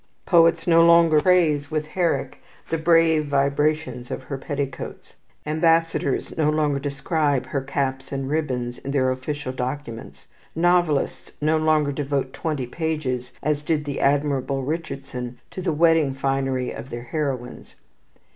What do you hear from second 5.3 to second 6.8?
Ambassadors no longer